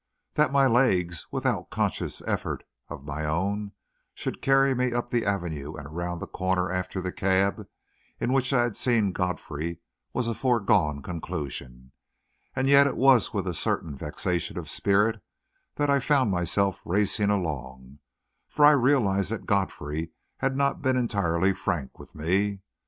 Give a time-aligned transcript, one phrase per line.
[0.33, 3.73] That my legs, without conscious effort of my own,
[4.15, 7.67] should carry me up the Avenue and around the corner after the cab
[8.19, 9.77] in which I had seen Godfrey
[10.11, 11.91] was a foregone conclusion,
[12.55, 15.21] and yet it was with a certain vexation of spirit
[15.75, 17.99] that I found myself racing along,
[18.49, 22.61] for I realised that Godfrey had not been entirely frank with me.